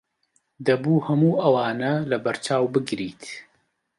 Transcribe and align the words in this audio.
دەبوو 0.67 1.03
هەموو 1.07 1.39
ئەوانە 1.41 1.93
لەبەرچاو 2.11 2.63
بگریت. 2.73 3.21